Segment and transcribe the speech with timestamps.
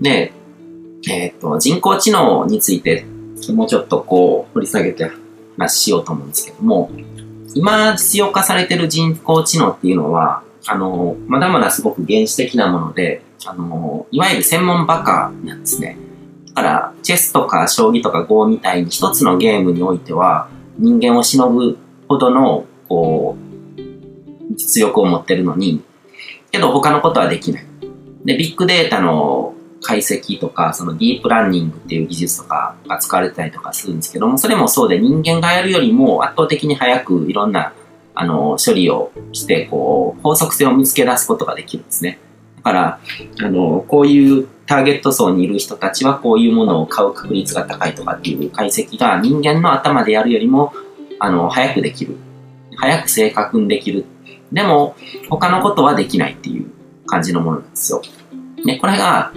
[0.00, 0.32] で、
[1.08, 3.04] えっ、と、人工知能について、
[3.54, 5.10] もうちょっとこう、掘り下げて
[5.56, 6.90] 話しようと思うんですけども、
[7.54, 15.96] 今実用化されてる人工知能っていうのは、あの、まだまだすごく原始的なもので、あの、いわゆる専門バカなんですね。
[16.48, 20.48] だから、チェスとか将棋とか Go みたいに一つのゲームにおいては、
[20.78, 21.78] 人間をしのぐ
[22.08, 23.80] ほどの、こう、
[24.54, 25.82] 実力を持ってるのに、
[26.50, 27.66] けど他のことはできない。
[28.24, 37.72] で、ビッグデータの解析とか、そのディープランニングっていう技術とかが使われたりとかするんですけども、それもそうで人間がやるよりも圧倒的に早くいろんな、
[38.14, 42.18] あの、処理をして、こう、法則性を見つけ出すことができるんですね。
[42.56, 43.00] だから、
[43.42, 50.72] あの、こういうターゲット層にいる人たちはこういうものを買う確率が高いとかっていう解析が人間の頭でやるよりも、
[51.18, 52.16] あの、早くできる。
[52.76, 54.04] 早く正確にできる。
[54.52, 54.96] でも、
[55.28, 56.70] 他のことはできないっていう
[57.06, 58.02] 感じのものなんですよ。
[58.64, 59.32] で、これが、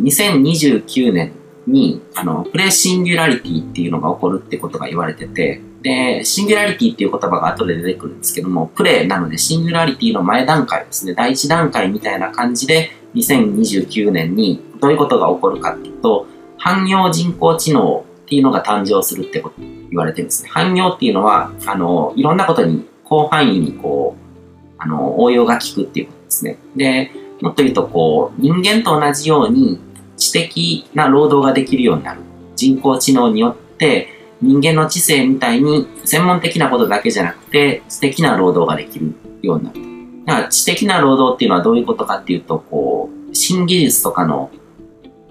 [0.00, 1.32] 2029年
[1.66, 16.26] に、あの、プレシンギュラリティっていうのが起こるってことが言われてて、で、シンギュラリティっていう言葉が後で出てくるんですけども、プレなのでシンギュラリティの前段階ですね、第一段階みたいな感じで、2029年にどういうことが起こるかっていうと、
[16.58, 20.50] 汎用人工知能っていうのが誕生するってこと言われてるんですね。
[20.50, 26.58] 汎用っていうのは、あの、いろんなことに広範囲にこう、あの、応用が効くっていうことですね。
[26.76, 29.80] で、もっと言うと、こう、人間と同じように
[30.16, 32.20] 知的な労働ができるようになる。
[32.56, 34.08] 人工知能によって、
[34.40, 40.24] 人間の知性みたいに専門的なことだけじゃなくて、知的な労働ができるようになる。
[40.26, 44.50] だから知的な労働っていうのはどういうことかっていうと、こう、新技術とかの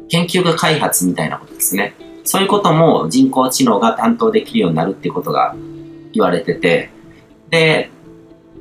[0.09, 1.95] 研究が開発みたいなことですね。
[2.23, 5.55] そういうことも人工知能が担当できるようになるっていうことが
[6.13, 6.89] 言われてて、
[7.49, 7.89] で、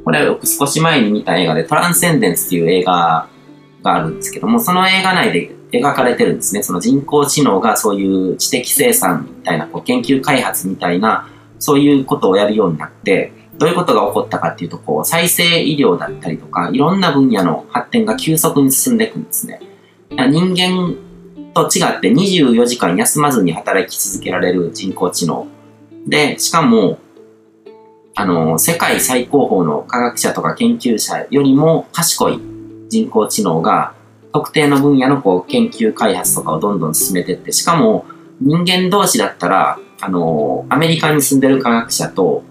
[0.04, 3.28] これは少し前に見た映画でトランセンデンスっていう映画
[3.86, 6.62] があるんですけども、その映画内で描かれてるんですね。
[6.62, 19.60] その人工知能がそういう知的生産みたいな、こう研究開発みたいな、そういうことをやるようになって、どういうことが起こったかっていうと、こう、再生医療だったりとか、いろんな分野の発展が急速に進んでいくんですね。
[20.10, 20.94] 人間
[21.54, 25.46] と違って24時間休まずに働き続けられる人工知能。
[26.06, 26.98] で、しかも、
[28.14, 32.55] あの、世界最高峰の科学者とか研究者よりも賢い
[32.88, 33.94] 人工知能が
[34.32, 38.04] 特定の分野のこう研究開発とかをどんどん進めてって、しかも
[38.40, 42.44] 人間同士だったら、あの、アメリカに住んでる科学者と、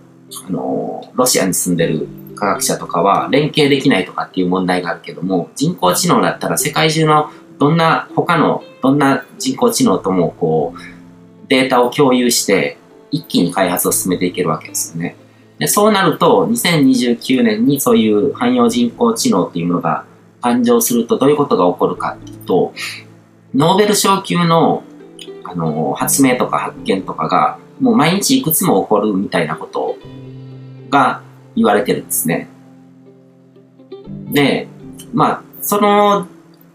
[0.48, 7.30] あの、ロシアに住んでる科学者とかは連携できないとかっていう問題があるけども、人工知能だったら世界中の
[7.60, 12.78] どんな、他のどんな人工知能ともこう、データを共有して
[13.12, 15.16] 一気に開発を進めていけるわけですよね。
[15.60, 20.06] でそうなると、2029年にそういう汎用人工知能っていうものが
[20.46, 22.72] 誕生するとどういうことが起こるかっていうと、
[23.56, 24.84] ノーベル賞級の
[25.44, 29.96] あの発明とか発見とかがもう毎日いくつも起こるみたいなこと
[30.90, 31.22] が
[31.56, 32.48] 言われてるんですね。
[34.32, 34.68] で、
[35.14, 36.28] まあ、その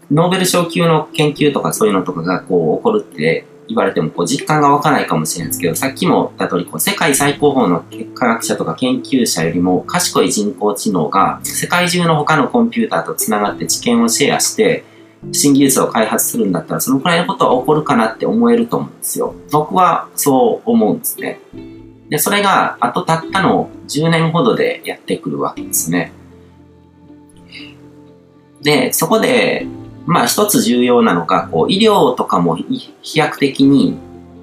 [0.09, 7.83] ノーベル賞級の研究とかそういうのとかがこう起こるって言われてもこう実感が湧かないかもしれないですけど、さっきも言った通りこう世界最高峰の
[8.13, 14.83] 科学者とか研究者よりも賢い人工知能が世界中の他のコンピューターとつながって知見をシェアして
[15.31, 19.35] 新技術を開発するんだったらそのくらいのことは起こるかなって思えると思うんですよ。
[19.51, 21.39] 僕はそう思うんですね。
[22.09, 26.11] で、それがあとたったの10年ほどでやってくるわけですね。
[28.61, 29.65] で、そこで
[30.05, 33.97] まあ一つ重要なのが、こう医療とかも飛躍的に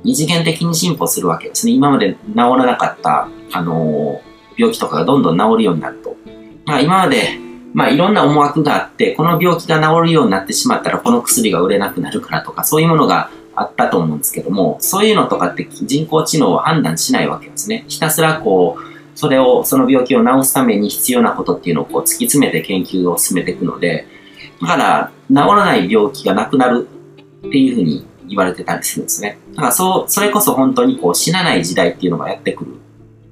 [0.05, 1.73] 二次元的に進歩するわけですね。
[1.73, 6.17] 今まで治らなかった、あのー、病気とかがどんどん治るようになると。
[6.65, 7.39] まあ今まで、
[7.75, 17.85] まあいろんな思惑があって、この病気が治るようになってしまったらこの薬が売れなくなるからとか、そういうものがあったと思うんですけども、そういうのとかって人工知能は判断しないわけですね。
[17.89, 24.07] ひたすらこう、それを、その病気を治すために必要なことっていうのをこう突き詰めて研究を進めていくので、
[24.61, 26.89] だから、治らない病気がなくなる
[27.47, 29.39] っていうふうに言われてたりするんですね。
[29.55, 32.81] だからそう、それこそ本当にこう死なない時代っていうのがやってくるん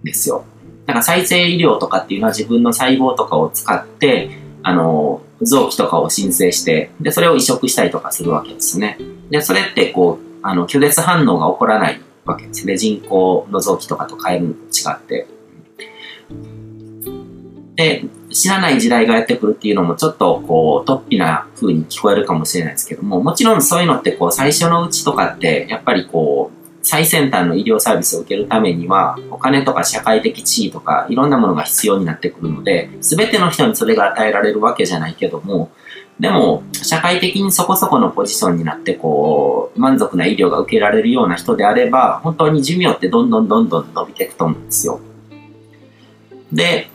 [0.04, 0.44] ですよ。
[0.86, 4.30] だから再生医療とかっていうのは自分の細胞とかを使って、
[4.62, 8.98] あの、臓器とかを申請して、で、それを移植したりとかするわけですね。
[9.30, 12.76] で、それってこう、あの、拒絶反応が起こらないわけですね。
[12.76, 15.26] 人工の臓器とかと変えるのと違って。
[17.74, 18.04] で、
[18.36, 35.70] 知らない時代がやってくるっていうのもちょっとこう、突飛な風に聞こえるかもしれないですけども、もちろんそういうのってこう、最初のうちとかって、やっぱりこう、最先端の医療サービスを受けるためには、お金とか社会的地位とか、いろんなものが必要になってくるので、すべての人にそれが与えられるわけじゃないけども、
[36.20, 45.00] でも、社会的にそこそこのポジションになって、こう、満足な医療が受けられるような人であれば、本当に寿命ってどんどんどんどん伸びていくと思うんですよ。
[46.52, 46.90] で、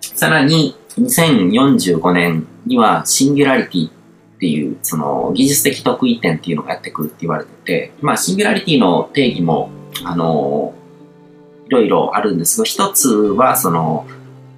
[0.00, 3.90] さらに、2045年には、シンギュラリティっ
[4.38, 9.70] ていう、その、技術的得意点っていうのがやってくるって言われてて、まあ、シンギュラリティの定義も、
[10.04, 10.74] あの、
[11.66, 14.06] いろいろあるんですが、一つは、その、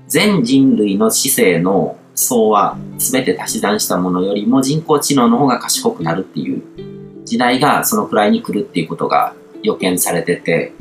[0.08, 6.62] 全人類の知性の総は全て足し算したものよりも人工知能の方が賢くなるっていう
[7.24, 10.72] 時代がそのくらいに来るっていうことが予見されてて、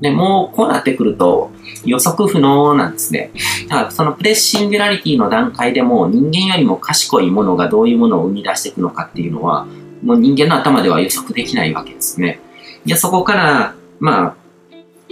[0.00, 1.50] で、もうこうなってくると
[1.84, 3.30] 予測不能なんですね。
[3.68, 9.66] だからそのプレッシンギュラリティの段階でも人間よりも賢いものがどういうものを生み出していくのかっていうのは、
[10.02, 12.40] もう人間の頭では予測できないわけですね。
[12.86, 14.36] で、そこから、まあ、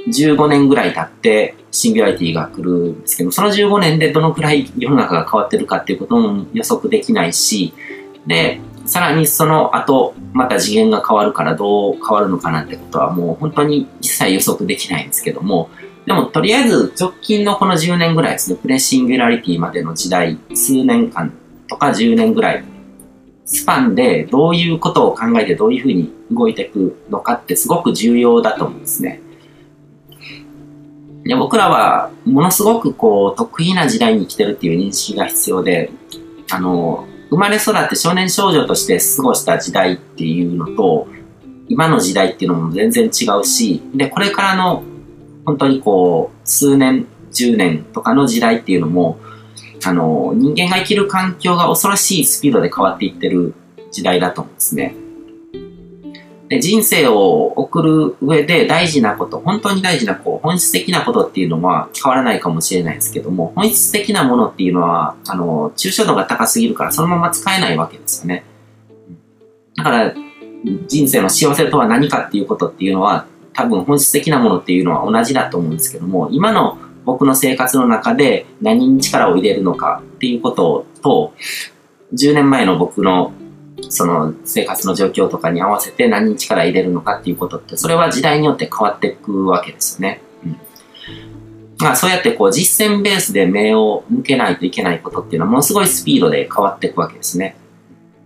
[0.08, 7.75] 15年ぐらい経ってシンギュラリティが来るんですけど、その15年でどのくらい世の中が変わってるかっていうことも予測できないし、
[8.26, 15.69] で、さらにその後、また次元が変わるからどう変わるのかなってことはもう本当に一切予測できないんですけども、
[16.06, 21.35] でもとりあえず直近のこの10年ぐらいですね、プレシンギュラリティまでの時代、数年間
[21.69, 22.64] とか10年ぐらい、
[23.44, 29.20] スパンでどういうことを考えてどういうふうに動いていくのかってすごく重要だと思うんですね。
[31.25, 35.90] で僕らはものすごくこう得意な時代に生きてるっていう認識が必要で、
[36.50, 41.08] あの、生まれ育って少年少女として過ごした時代っていうのと、
[41.69, 44.82] 今の時代っていうのも全然違うし、で、これからの
[45.44, 49.19] 本当にこう、数年、10年とかの時代っていうのも、
[49.84, 53.54] あの、人間が生きる環境が恐ろしいスピードで変わっていってる
[53.90, 54.94] 時代だと思うんですね。
[56.48, 68.44] で人生を送る上で大事なこと、本当に大事なこう本質的なことっていうのは変わらないかもしれないですけども、本質的なものっていうのは、あの、抽象度が高すぎるからそのまま使えないわけですよね。
[69.76, 70.14] だから、
[70.86, 81.34] 人生の幸せとは何かっていうことっていうのは、多分本質的なものっていうのは同じだと思うんですけども、今の僕の生活の中で何に力を入れるのかっていうことと、
[82.14, 83.32] 10年前の僕の
[83.88, 90.20] その生活の状況とかに合わせて何に力入れるのかっていうことって、それは時代によって変わっていくわけですよね。
[90.44, 90.58] うん。
[91.78, 97.56] まあそうやってこう実践ベースで目を向けないといけないことっていうのはものすごいスピードで変わっていくわけですね。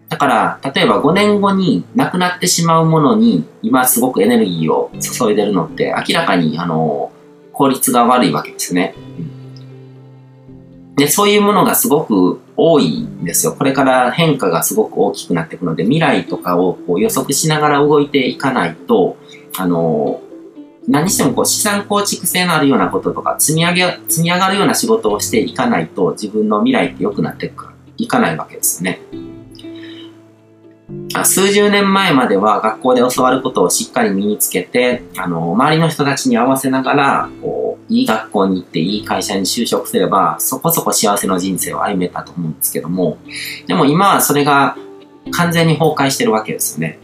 [0.09, 7.11] だから、例えば5年後になくなってしまうものに今すごくエネルギーを注いでるのって明らかにあの
[7.53, 8.95] 効率が悪いわけですね。
[9.19, 9.43] うん
[10.97, 13.55] で、そういうものがすごく多いんですよ。
[13.55, 19.17] これから変化がすごく大きくなっていくので、未来とかをこう予測しながら動いていかないと、
[19.59, 20.21] あの、
[20.87, 29.01] 何してもこう資産構築性のあるようなこととか、積み上げ、積み上がるような仕事をしていかないと、自分の未来って良くなっていくか、いかないわけですね。
[31.25, 43.19] 数十年前までは学校で教わることをしっかり身につけて、あの、周りの人たちに合わせながら、こう、いい学校に行っていい会社に就職すれば、そこそこ幸せの人生を歩めたと思うんですけども、
[43.67, 44.77] でも今はそれが
[45.33, 46.99] 完全に崩壊してるわけですよね。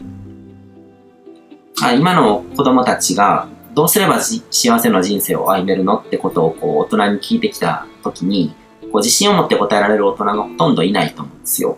[1.81, 8.53] あ今の子供たちがどうすれば幸せの人生を歩めるのってことをこう大人に聞いてきた時に、
[8.91, 11.77] こう自信を持って答えられる大人がほとんどいないと思うんですよ。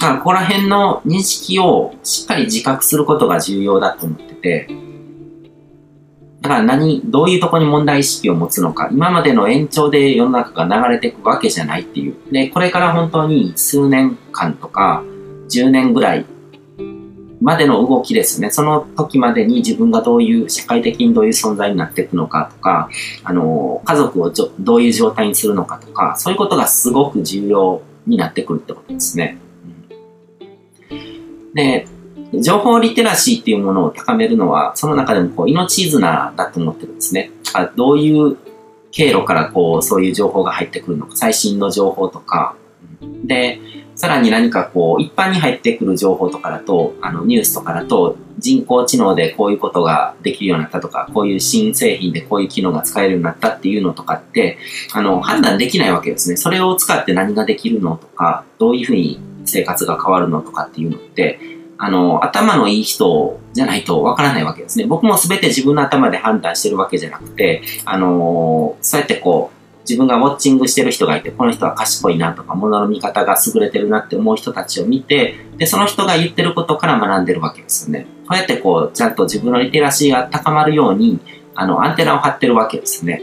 [0.00, 4.68] まあ、ここら辺の認識をしっかり自覚することが重要だと思ってて、
[6.40, 12.16] だから何、どういうとこに問題意識を持つのか、今までの延長で世の中が流れていくわけじゃないっていう。
[12.30, 15.02] で、これから本当に数年間とか、
[15.50, 16.26] 10年ぐらい
[17.40, 18.50] までの動きですね。
[18.50, 22.88] その時までに自分がどういう、社会的にどういう存在になっていくのかとか、
[23.24, 29.38] あの、家族をどういう状態にするのかとか、そういうことがすごく重要になってくるってことですね。
[31.54, 31.88] で、
[32.34, 37.30] 情報リテラシーっていうものを高めるのは、その中でもこう命綱だと思ってるんですね。
[37.54, 38.36] あどういう
[38.90, 42.56] 経路からこう、そういう情報が入ってくるのか、最新の情報とか、
[43.24, 43.60] で、
[43.94, 54.58] さらに何かこう、一般に入ってくる情報とかだと、あの、ニュースとかだと、人工知能でこういうことができるようになったとか、こういう新製品でこういう機能が使えるようになったっていうのとかって、
[54.92, 56.36] あの、判断できないわけですね。
[56.36, 61.40] それを使って何ができるのとか、どういうふうに生活が変わるのとかっていうのって、
[61.78, 64.86] あの、頭のいい人じゃないとわからないわけですね。
[64.86, 69.58] 僕も全て自分の頭で判断してるわけじゃなくて、あのそうやってこう、
[69.88, 78.06] 自分がウォッチングしてる人がいて、この人は賢いなとか、物の見方が優れてるなって思う人たちを見て、で、その人が言ってることから学んでるわけですよね。
[78.28, 81.20] こうやってこう、ちゃんと自分のリテラシーが高まるように、
[81.54, 83.22] あの、アンテナを張ってるわけですね。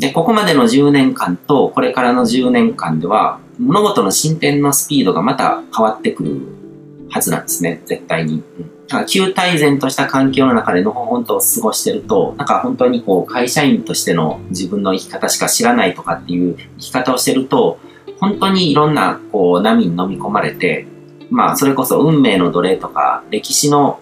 [0.00, 6.40] で、ここまでの10年間とこれからの10年間では、物事の進展のスピードがまた変わってくる
[7.10, 8.42] はずなんですね、絶対に。
[8.58, 17.78] うんなんか旧大然とした環境の中でのほほんと過ごしてると、なんか本当にこう会社員としての自分の生き方しか知らないとかっていう生き方をしてると、
[18.18, 20.88] 本当にいろんなこう波に飲み込まれて、
[21.30, 24.00] まあそれこそ運命の奴隷とか歴史の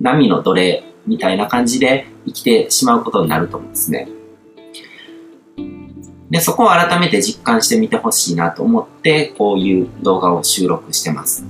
[0.00, 4.06] 波の奴隷みたいな感じで生きてしまうことになると思うんですね。
[6.34, 11.44] で、そこを改めて実感してみてほしいなと思って、こういう動画を収録してます。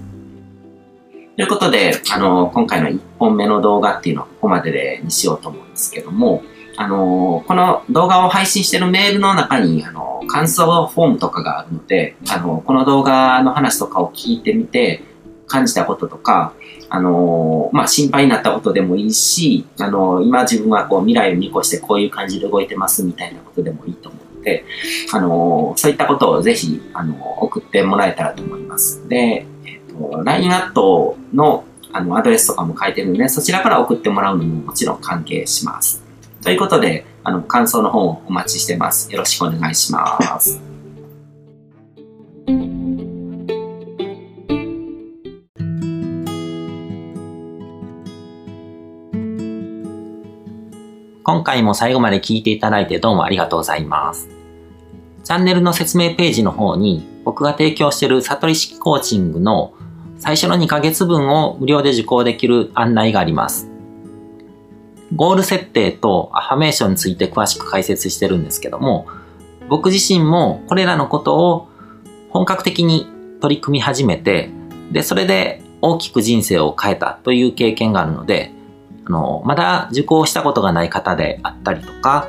[1.37, 6.43] ということで、あの、今回の1本目の動画っていうのはここまででにしようと思うんですけども、
[6.77, 15.03] あの、この動画を配信してるメールの中に、あの、感想フォームとかがあるので、あの、この動画の話とかを聞いてみて、
[15.47, 16.53] 感じたこととか、
[16.89, 24.65] あのまあ、心配になったことでもいいし、あの今自分はこう未来を見越してこういう感じで動いてますみたいなことでもいいと思うで、
[25.13, 29.09] あのそういったことをぜひ、あの送ってもらえたらと思います。
[29.09, 29.47] で、
[29.95, 36.03] と、LINE アットのあのアドレスとかも書いてるので、そちらから送ってもらうのももちろん関係します。
[36.43, 39.13] ということで、あの、感想の方をお待ちしてます。
[39.13, 40.61] よろしくお願いします。
[51.23, 54.34] 今回も最後まで聞いていただいてどうもありがとうございます。
[55.25, 59.73] チャンネルの説明ページの方に僕が提供している悟り式コーチングの
[60.19, 63.71] 最初の2ヶ月分を無料で受講できる案内があります。
[65.17, 69.07] ゴール設定とアファメーションについて詳しく解説してるんですけども、
[69.69, 71.69] 僕自身もこれらのことを
[72.29, 73.07] 本格的に
[73.41, 74.51] 取り組み始めて、
[74.93, 78.53] で、それで大きく人生を変えたという経験があるので、
[79.07, 82.29] あの、まだ受講したことがない方であったりとか、